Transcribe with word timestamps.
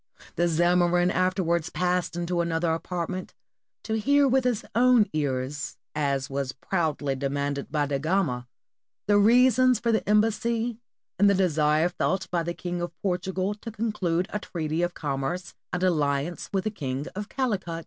The 0.35 0.47
Zamorin 0.47 1.11
afterwards 1.11 1.69
passed 1.69 2.15
into 2.15 2.41
another 2.41 2.73
apartment, 2.73 3.35
to 3.83 3.99
hear 3.99 4.27
with 4.27 4.45
his 4.45 4.65
own 4.73 5.05
ears, 5.13 5.77
as 5.93 6.27
was 6.27 6.53
proudly 6.53 7.15
demanded 7.15 7.71
by 7.71 7.85
Da 7.85 7.99
Gama, 7.99 8.47
the 9.05 9.19
reasons 9.19 9.77
for 9.79 9.91
the 9.91 10.09
embassy 10.09 10.79
and 11.19 11.29
the 11.29 11.35
desire 11.35 11.87
felt 11.89 12.31
by 12.31 12.41
the 12.41 12.55
King 12.55 12.81
of 12.81 12.97
Portugal 13.03 13.53
to 13.53 13.69
conclude 13.69 14.27
a 14.33 14.39
treaty 14.39 14.81
of 14.81 14.95
commerce 14.95 15.53
and 15.71 15.83
alliance 15.83 16.49
with 16.51 16.63
the 16.63 16.71
King 16.71 17.05
of 17.13 17.29
Calicut. 17.29 17.79